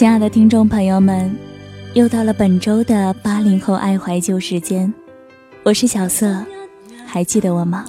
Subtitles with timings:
[0.00, 1.30] 亲爱的听众朋友们，
[1.92, 4.90] 又到了本周的八零后爱怀旧时间，
[5.62, 6.42] 我是小色，
[7.06, 7.84] 还记得我吗？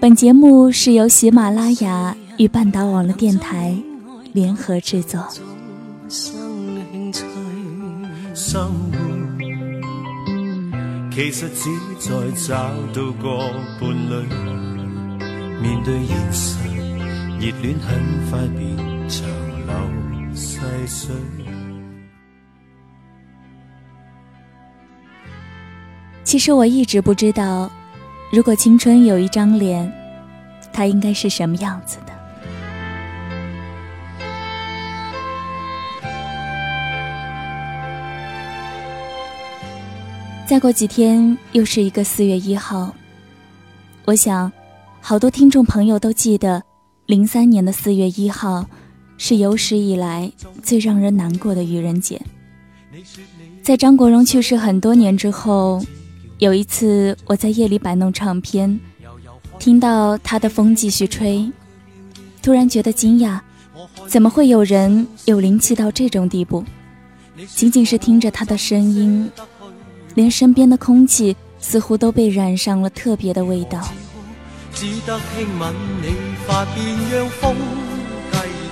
[0.00, 3.76] 本节目是由喜马拉雅与半岛网络电台
[4.32, 5.22] 联合制作。
[6.08, 6.32] 其
[11.30, 11.68] 实只
[12.00, 14.24] 在找到个伴侣，
[15.60, 16.56] 面对现实，
[17.38, 17.90] 热恋很
[18.30, 18.74] 快变
[19.06, 19.28] 长
[26.24, 27.70] 其实我一直不知道，
[28.30, 29.90] 如果青春有一张脸，
[30.72, 32.12] 它应该是什么样子的。
[40.46, 42.94] 再过几天又是一个四月一号，
[44.04, 44.52] 我想，
[45.00, 46.62] 好多听众朋友都记得，
[47.06, 48.66] 零三年的四月一号
[49.18, 52.18] 是有史以来最让人难过的愚人节。
[53.62, 55.84] 在张国荣去世很多年之后，
[56.38, 58.80] 有一次我在夜里摆弄唱片，
[59.58, 61.36] 听到他的《风继续吹》，
[62.40, 63.38] 突然觉得惊讶，
[64.06, 66.64] 怎么会有人有灵气到这种地步？
[67.54, 69.30] 仅仅是听着他的声音。
[70.14, 73.86] 连身边的空气似乎都被染上了特别的味道。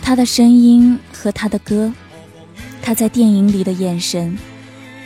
[0.00, 1.92] 他的声音和他的歌，
[2.80, 4.38] 他在电影里的眼神，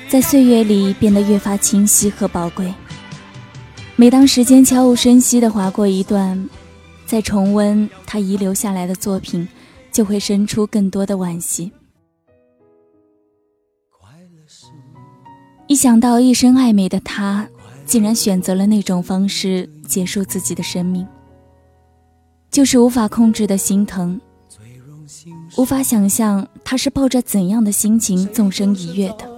[0.07, 2.73] 在岁月里变得越发清晰和宝贵。
[3.97, 6.47] 每当时间悄无声息地划过一段，
[7.07, 9.49] 再重温他遗留下来的作品，
[9.91, 11.73] 就会生出更多的惋惜。
[15.67, 17.49] 一想到一生爱美的他，
[17.87, 21.07] 竟然选择了那种方式结束自己的生命，
[22.51, 24.21] 就是无法控制的心疼。
[25.57, 29.29] 无法想象他是抱着怎样的心情纵身一跃的，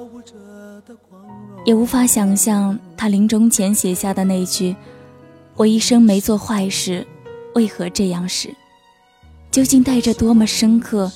[1.64, 4.76] 也无法想象他临终前写下的那句
[5.56, 7.06] “我一生没做坏事，
[7.54, 8.54] 为何这样时”，
[9.50, 11.10] 究竟带着多么深刻、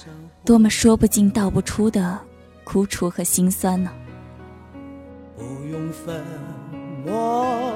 [0.44, 2.18] 多么说不尽道不出的
[2.64, 3.90] 苦楚和心酸呢？
[5.36, 6.24] 不用粉
[7.04, 7.75] 墨，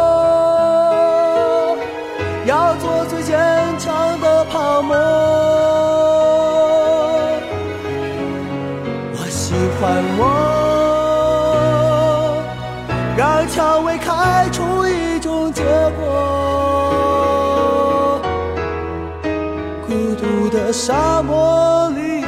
[20.71, 22.21] 沙漠里，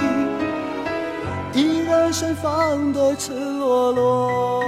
[1.54, 4.64] 依然盛放的赤裸裸。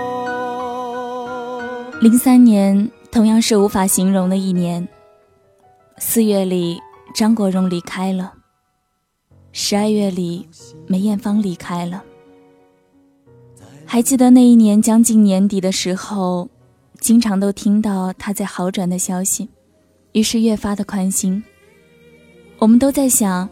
[2.00, 4.88] 零三年同样是无法形容的一年。
[5.98, 6.80] 四月里，
[7.14, 8.32] 张国荣离开了；
[9.52, 10.48] 十二月里，
[10.88, 12.04] 梅艳芳离开了。
[13.86, 16.50] 还记得那一年将近年底的时候，
[17.00, 19.50] 经常都听到他在好转的消息，
[20.14, 21.44] 于是越发的宽心。
[22.58, 23.50] 我们都在想，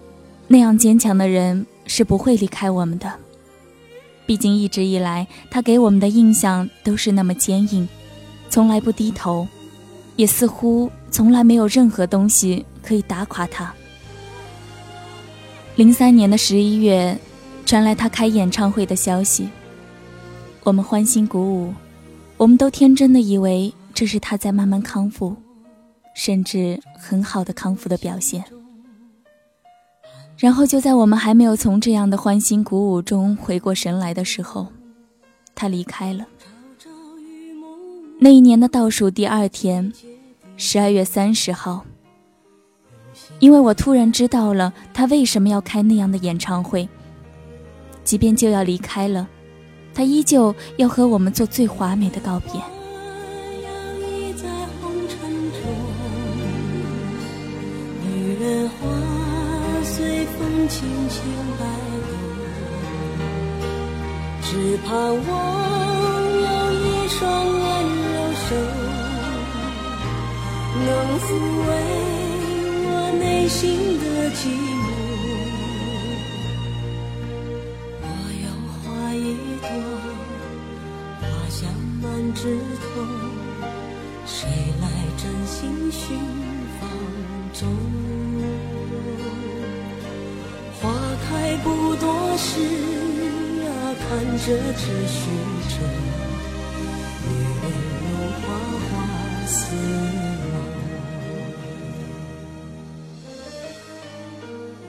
[0.47, 3.11] 那样坚强的人是不会离开我们的。
[4.25, 7.87] 毕竟一直以来，他给我们的印象都是那么坚硬，
[8.49, 9.47] 从来不低头，
[10.15, 13.73] 也似乎从来没有任何东西可以打垮他。
[15.75, 17.17] 零三年的十一月，
[17.65, 19.49] 传来他开演唱会的消息。
[20.63, 21.73] 我们欢欣鼓舞，
[22.37, 25.35] 我们都天真的以为这是他在慢慢康复，
[26.15, 28.41] 甚至很好的康复的表现。
[30.43, 34.67] 然后就在我们还没有从这样的欢欣鼓舞中回过神来的时候，
[35.55, 36.27] 他离开了。
[38.19, 39.93] 那一年的倒数第二天，
[40.57, 41.85] 十二月三十号，
[43.39, 46.89] 因为我突然知道了他为什么要开那样的演唱会，
[48.03, 49.29] 即便就要离开了。
[49.93, 52.61] 他依旧要和我们做最华美的告别。
[60.69, 61.19] 轻轻
[61.59, 61.65] 摆
[62.07, 62.11] 动，
[64.41, 65.29] 只盼望
[66.41, 67.61] 有一双温
[68.13, 68.49] 柔手，
[70.85, 70.87] 能
[71.19, 71.25] 抚
[71.67, 71.69] 慰
[72.85, 72.87] 我
[73.19, 73.61] 内心
[73.99, 74.39] 的寂
[74.83, 74.85] 寞。
[78.01, 78.03] 我
[78.43, 78.45] 有
[78.79, 78.81] 花
[79.13, 79.17] 一
[79.61, 79.67] 朵，
[81.21, 81.61] 花香
[82.01, 82.41] 满枝
[82.79, 82.83] 头，
[84.25, 84.49] 谁
[84.81, 84.83] 来
[85.17, 86.01] 真心寻
[86.79, 86.81] 芳
[87.53, 88.22] 踪？
[92.33, 92.59] 不多时
[93.61, 95.29] 啊，看着只虚
[95.69, 95.75] 着，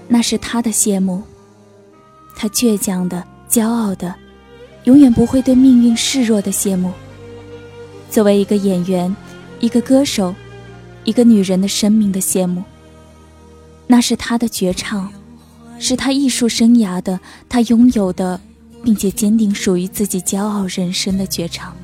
[0.09, 1.23] 那是他的谢幕，
[2.35, 4.15] 他倔强的、骄傲的，
[4.85, 6.93] 永远不会对命运示弱的谢幕。
[8.09, 9.15] 作为一个演员，
[9.61, 10.35] 一个歌手，
[11.05, 12.65] 一个女人的生命的谢幕，
[13.87, 15.13] 那是他的绝唱。
[15.79, 18.41] 是他艺术生涯的，他拥有的，
[18.83, 21.75] 并且坚定属于自己骄傲人生的绝唱。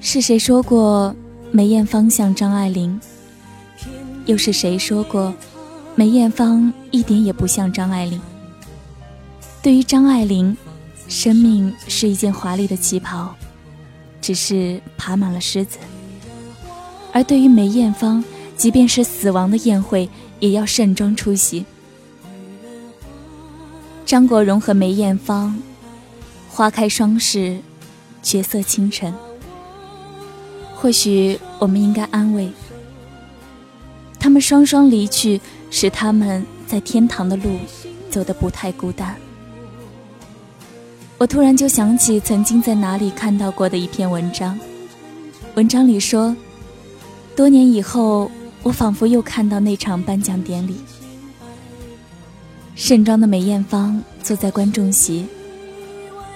[0.00, 1.14] 是谁说过
[1.50, 2.98] 梅艳芳像张爱玲？
[4.24, 5.34] 又是谁说过
[5.94, 8.20] 梅艳芳一点也不像张爱玲？
[9.62, 10.56] 对于张爱玲，
[11.08, 13.34] 生命是一件华丽的旗袍，
[14.20, 15.78] 只是爬满了虱子；
[17.12, 18.24] 而对于梅艳芳，
[18.56, 20.08] 即便是死亡的宴会，
[20.38, 21.64] 也要盛装出席。
[24.06, 25.60] 张国荣和梅艳芳，
[26.48, 27.58] 花开双世，
[28.22, 29.12] 绝色倾城。
[30.76, 32.48] 或许我们应该安慰，
[34.20, 35.40] 他们双双离去，
[35.72, 37.58] 使他们在天堂的路
[38.08, 39.16] 走得不太孤单。
[41.18, 44.56] 我突然就想起曾经在哪里看到过的一篇文章，
[45.56, 46.36] 文章里说，
[47.34, 48.30] 多年以后，
[48.62, 50.76] 我仿佛又看到那场颁奖典礼。
[52.76, 55.26] 盛装的梅艳芳坐在观众席，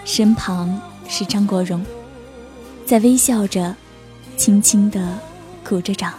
[0.07, 1.85] 身旁是张国荣，
[2.87, 3.77] 在微笑着，
[4.39, 5.19] 轻轻地
[5.63, 6.15] 鼓着掌。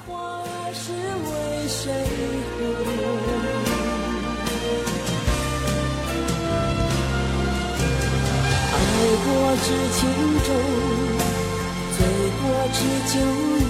[8.73, 8.77] 爱
[9.25, 10.07] 过知情
[10.45, 10.53] 重，
[11.97, 12.05] 醉
[12.37, 12.79] 过知
[13.11, 13.19] 酒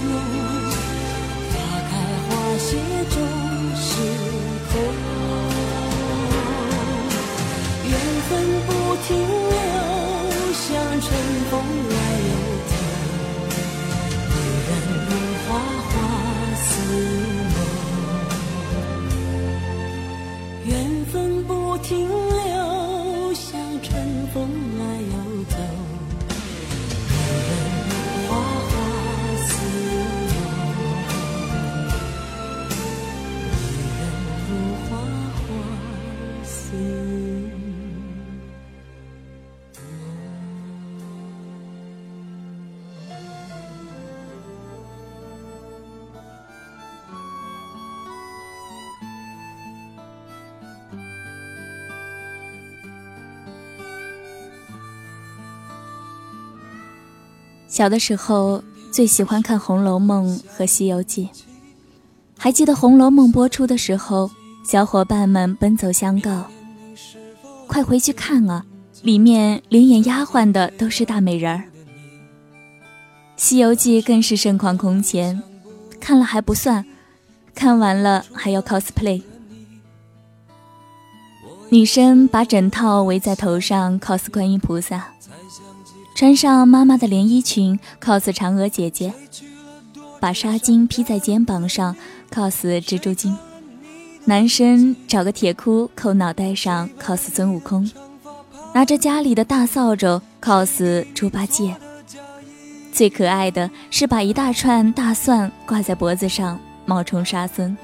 [0.04, 0.12] 浓，
[1.50, 1.54] 花
[1.88, 1.90] 开
[2.28, 2.76] 花谢
[3.08, 3.16] 终
[8.66, 8.70] 不
[9.06, 9.56] 停留，
[10.52, 10.68] 像
[11.00, 11.06] 春
[11.50, 11.52] 风
[57.72, 61.24] 小的时候最喜欢看《红楼梦》和《西游记》，
[62.36, 64.30] 还记得《红楼梦》播出的时候，
[64.62, 66.44] 小伙伴们奔走相告
[67.66, 68.66] ：“快回去看啊！
[69.00, 71.64] 里面连演丫鬟的都是大美人儿。”
[73.38, 75.42] 《西游记》更是盛况空前，
[75.98, 76.84] 看了还不算，
[77.54, 79.22] 看完了还要 cosplay。
[81.70, 85.11] 女生把枕套围在头上 cos 观音菩萨。
[86.22, 89.10] 穿上妈妈的连衣裙，cos 嫦娥姐姐；
[90.20, 91.96] 把纱巾披在肩膀上
[92.32, 93.36] ，cos 蜘蛛精。
[94.24, 97.84] 男生找个铁箍扣脑袋上，cos 孙悟空；
[98.72, 101.74] 拿着家里的大扫帚，cos 猪八戒。
[102.92, 107.76] 最可爱的是把一大串大蒜挂在脖子上，冒充沙僧。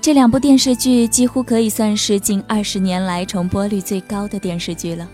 [0.00, 5.06] 这两部电视剧几乎可以算是近二十年来重播率最高的电视剧了。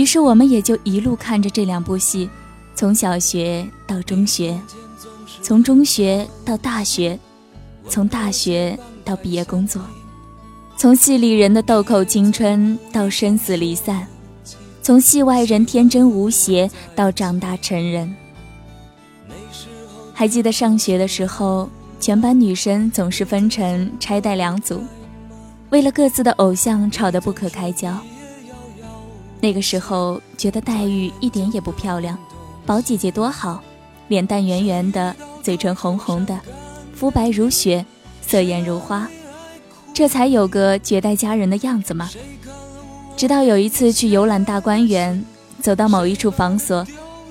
[0.00, 2.30] 于是我们也就一路看着这两部戏，
[2.74, 4.58] 从小学到中学，
[5.42, 7.18] 从中学到大学，
[7.86, 9.82] 从大学到毕业工作，
[10.78, 14.06] 从戏里人的豆蔻青春到生死离散，
[14.80, 18.10] 从戏外人天真无邪到长大成人。
[20.14, 21.68] 还记得上学的时候，
[22.00, 24.82] 全班女生总是分成拆带两组，
[25.68, 27.94] 为了各自的偶像吵得不可开交。
[29.40, 32.18] 那个时候觉得黛玉一点也不漂亮，
[32.66, 33.62] 宝姐姐多好，
[34.08, 36.38] 脸蛋圆圆的，嘴唇红红的，
[36.94, 37.84] 肤白如雪，
[38.20, 39.08] 色艳如花，
[39.94, 42.10] 这才有个绝代佳人的样子嘛。
[43.16, 45.24] 直到有一次去游览大观园，
[45.60, 46.86] 走到某一处房所，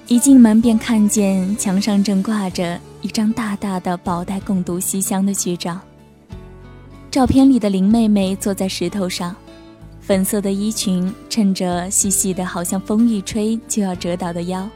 [0.07, 5.79] 一进门便看见墙上正挂着一张大大的“宝黛共度西厢”的剧照。
[7.11, 9.35] 照片里的林妹妹坐在石头上，
[10.09, 14.67] 粉色的衣裙衬着细细的，好像风一吹就要折倒的腰，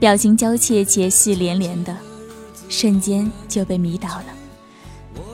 [0.00, 1.94] 表情娇怯且戏连连的，
[2.70, 4.24] 瞬间就被迷倒了。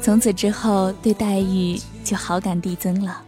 [0.02, 3.22] 从此之后，对黛玉就好感递增了。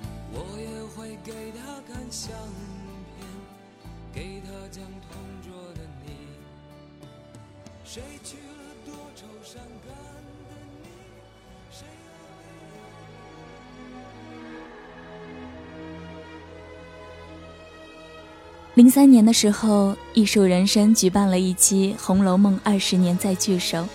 [18.77, 23.89] 零三年的时候，艺术人生举办了一期《红楼梦》二十年再聚首，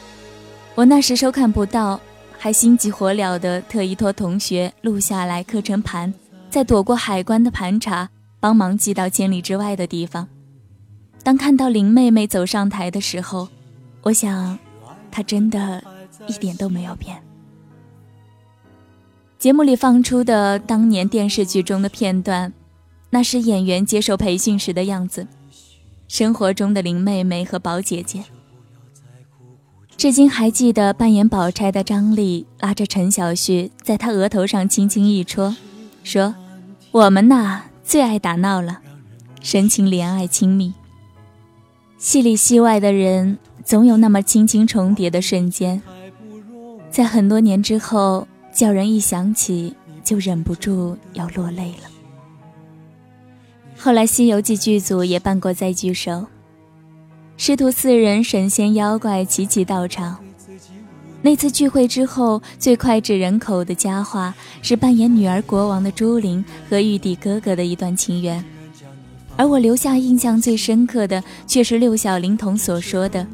[0.73, 2.01] 我那时收看不到，
[2.35, 6.11] 还心急火燎的特意托同学录下来课程盘，
[6.49, 8.09] 再躲过海关的盘查，
[8.39, 10.27] 帮忙寄到千里之外的地方。
[11.21, 13.47] 当看到林妹妹走上台的时候，
[14.01, 14.57] 我想，
[15.11, 15.83] 她真的
[16.25, 17.21] 一点都没有变。
[19.37, 22.51] 节目里放出的当年电视剧中的片段。
[23.11, 25.27] 那是演员接受培训时的样子，
[26.07, 28.23] 生活中的林妹妹和宝姐姐。
[29.97, 35.55] 至今还记得扮演宝钗的张丽拉着陈小旭，在她额头上轻轻一戳，
[36.03, 36.33] 说
[36.91, 38.81] ：“我们呐最爱打闹了，
[39.41, 40.73] 神情怜爱亲密。
[41.97, 45.81] 戏里戏外的人，总有那么轻轻重叠的瞬间，
[46.89, 51.89] 在很多年之后，叫人一想起就忍不住要落泪了。”
[53.83, 56.27] 后来，《西游记》剧组也办过再聚首，
[57.35, 60.23] 师徒四人神仙妖怪齐齐到场。
[61.23, 68.45] 那次聚会之后，最脍炙人口的佳话是扮演女儿国王的朱琳和玉帝哥哥的一段情缘，
[69.35, 73.25] 而我留下印象最深刻的却是六小龄童所说的：“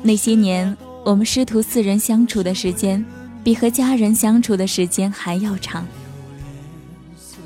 [0.00, 3.04] 那些年，我们师徒四人相处的时间，
[3.42, 5.84] 比和家人相处的时间还要长。”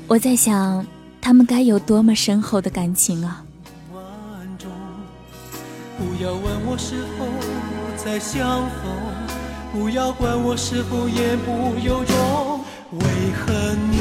[0.05, 0.85] 我在想。
[1.21, 3.45] 他们该有多么深厚的感情啊！
[5.97, 7.25] 不要问我是否
[7.95, 8.91] 再相逢，
[9.71, 12.59] 不要管我是否言不由衷。
[12.91, 12.99] 为
[13.37, 13.53] 何
[13.91, 13.97] 你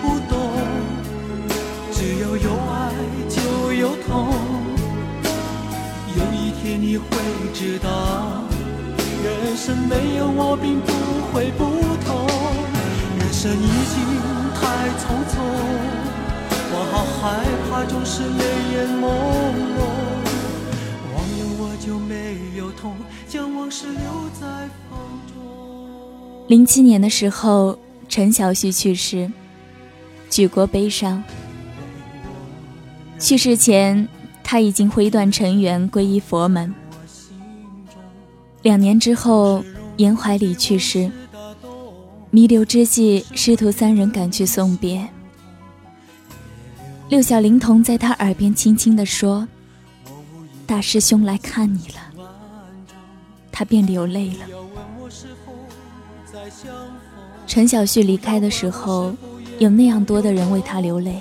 [0.00, 0.32] 不懂？
[1.92, 2.90] 只要有爱
[3.28, 4.32] 就有痛。
[6.16, 7.06] 有一天你会
[7.52, 8.42] 知道，
[9.22, 10.90] 人生没有我并不
[11.30, 11.64] 会不
[12.06, 12.26] 同。
[13.20, 14.41] 人生已经。
[14.62, 15.42] 太匆匆，
[16.70, 17.20] 我好害
[17.68, 18.42] 怕，总是泪
[18.72, 19.02] 眼朦
[19.74, 19.82] 胧。
[21.12, 22.94] 忘了我就没有痛，
[23.28, 23.98] 将往事留
[24.40, 24.46] 在
[24.88, 25.34] 风中。
[26.46, 27.76] 零七年的时候，
[28.08, 29.32] 陈小旭去世，
[30.30, 31.24] 举国悲伤。
[33.18, 34.08] 去世前，
[34.44, 36.72] 他已经挥断尘缘，皈依佛门。
[38.62, 39.64] 两年之后，
[39.96, 41.10] 严怀礼去世。
[42.34, 45.06] 弥留之际，师徒三人赶去送别。
[47.10, 49.46] 六小龄童在他耳边轻轻地说
[50.66, 52.24] ：“大师兄来看你了。”
[53.52, 54.46] 他便流泪了。
[57.46, 59.12] 陈小旭离开的时候，
[59.58, 61.20] 有那样多的人为他流泪，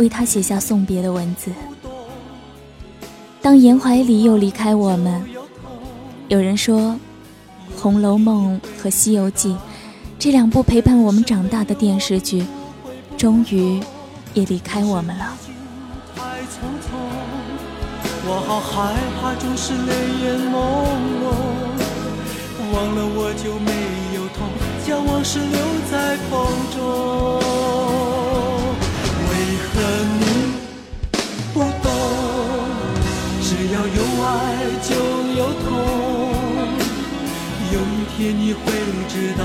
[0.00, 1.52] 为他写下送别的文字。
[3.40, 5.22] 当严怀礼又离开我们，
[6.26, 6.80] 有人说，
[7.80, 9.50] 《红楼梦》和《西游记》。
[10.26, 12.44] 这两部陪伴我们长大的电视剧，
[13.16, 13.80] 终于
[14.34, 15.32] 也离开我们了。
[16.16, 16.98] 太匆匆
[18.26, 19.92] 我好害怕，总是泪
[20.24, 20.58] 眼朦
[21.22, 21.30] 胧，
[22.74, 23.70] 忘了我就没
[24.16, 24.50] 有痛，
[24.84, 26.34] 将往事留在风
[26.74, 27.38] 中。
[29.30, 29.78] 为何
[30.18, 30.20] 你
[31.54, 31.86] 不懂？
[33.42, 34.26] 只要有爱
[34.82, 34.90] 就
[35.38, 35.70] 有痛，
[37.72, 38.58] 有一天你会
[39.08, 39.44] 知道。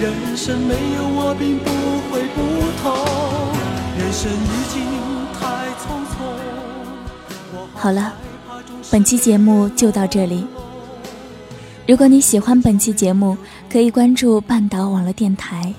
[0.00, 1.68] 人生没有我并不
[2.08, 2.40] 会不
[2.80, 2.90] 同。
[3.98, 4.82] 人生已经
[5.34, 6.16] 太匆匆
[7.74, 8.14] 好了
[8.90, 10.46] 本期节目就到这里。
[11.86, 13.36] 如果你喜欢本期节目
[13.70, 15.74] 可以关注半岛网络电台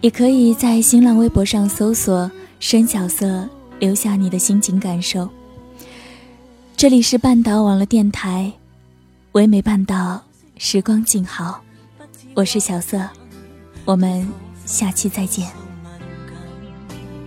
[0.00, 2.30] 也可以在新浪微博上搜索
[2.60, 3.46] 深小色
[3.78, 5.28] 留下你的心情感受。
[6.78, 8.50] 这里是半岛网络电台
[9.32, 10.22] 唯美半岛
[10.56, 11.60] 时光静好
[12.34, 13.00] 我是小色
[13.88, 14.28] 我们
[14.66, 15.46] 下期再见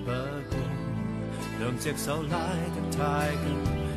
[0.05, 0.13] 不过
[1.57, 3.49] 两只手拉得太近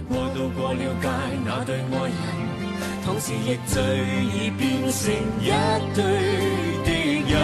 [0.08, 1.06] 我渡过了界
[1.44, 2.16] 那对爱人
[3.04, 3.76] 同时亦最
[4.32, 5.52] 易变成一
[5.94, 6.00] 对
[6.86, 7.36] 敌人。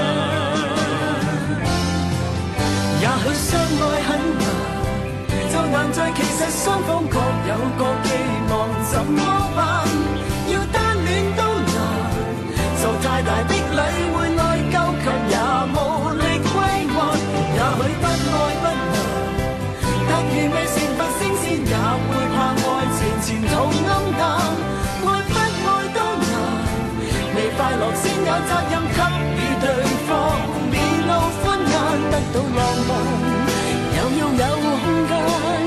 [3.03, 4.09] 也许相爱很
[4.41, 4.43] 难，
[5.53, 8.09] 就难在其实双方各有各寄
[8.49, 8.51] 望，
[8.91, 9.21] 怎么
[9.55, 9.85] 办？
[10.49, 11.77] 要单恋都难，
[12.81, 13.77] 做太大的礼
[14.17, 14.17] 会
[14.71, 15.35] 内疚，却也
[15.75, 15.77] 无
[16.15, 16.55] 力归
[16.95, 16.97] 还。
[17.57, 18.97] 也许不爱不能，
[20.09, 21.75] 但如未成佛升仙，也
[22.09, 22.65] 会怕爱
[22.97, 23.53] 情前途
[23.89, 24.21] 暗淡。
[27.57, 28.99] 快乐先有责任给
[29.37, 29.65] 予对
[30.09, 30.09] 方，
[30.71, 30.75] 面
[31.07, 31.11] 露
[31.43, 31.73] 欢颜，
[32.11, 32.59] 得到浪
[32.89, 32.91] 漫，
[33.97, 34.43] 又要有
[34.81, 35.13] 空间，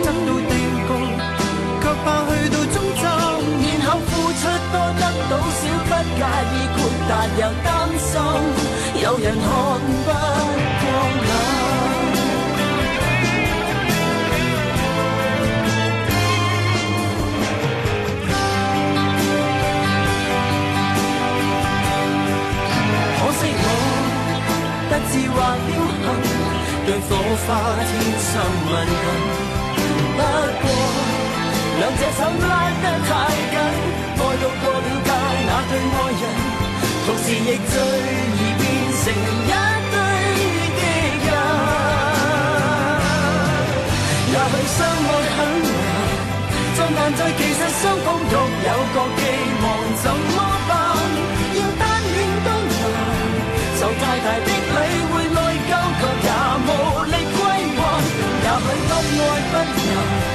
[0.02, 0.52] 得到定
[0.88, 0.90] 局，
[1.82, 3.04] 却怕去到终站，
[3.62, 4.42] 然后付出
[4.72, 6.76] 多得到少，不介意豁
[7.08, 7.68] 达又担
[8.00, 8.12] 心，
[9.04, 9.44] 有人看
[10.06, 10.14] 不过
[11.28, 11.30] 眼。
[25.12, 26.08] 是或侥幸，
[26.86, 27.10] 对火
[27.46, 27.48] 花
[27.84, 27.92] 天
[28.24, 28.32] 生
[28.66, 28.72] 敏
[29.04, 29.06] 感。
[30.16, 30.20] 不
[30.64, 30.66] 过，
[31.78, 33.12] 两隻手拉得太
[33.52, 33.56] 緊，
[34.16, 35.10] 愛到過了界
[35.46, 36.24] 那對愛人，
[37.06, 37.76] 同時亦最
[39.04, 39.54] 成一
[39.92, 39.96] 對
[40.78, 40.82] 敵
[41.28, 41.30] 人。
[44.32, 45.72] 也許相愛很難，
[46.78, 48.34] 就難在其實雙方各
[48.68, 49.22] 有各寄
[49.64, 49.66] 望，
[50.02, 50.36] 怎麼
[50.68, 50.72] 辦？
[51.56, 52.82] 要單戀都難，
[53.80, 54.54] 受太大的。
[59.54, 60.33] 不能，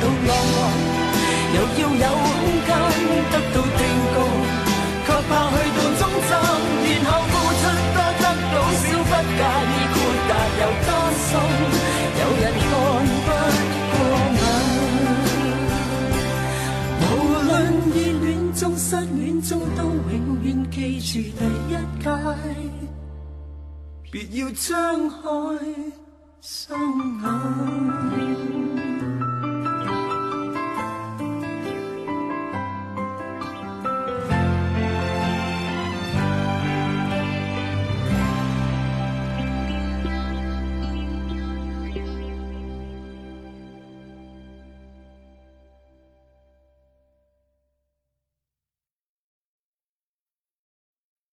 [0.00, 0.58] 到浪漫，
[1.54, 2.32] 又要有空
[2.66, 2.70] 间，
[3.32, 3.80] 得到定
[4.12, 4.16] 局，
[5.06, 6.30] 却怕去到终站，
[6.86, 7.62] 然后付出
[7.94, 9.96] 多得到少，不介意豁
[10.28, 10.88] 达又担
[11.26, 11.30] 心，
[12.20, 12.66] 有人看
[13.26, 13.28] 不。
[18.58, 21.72] 中失恋中都永远记住第一
[22.02, 22.04] 届，
[24.10, 25.14] 别要张开
[26.40, 26.76] 双
[27.22, 27.26] 眼。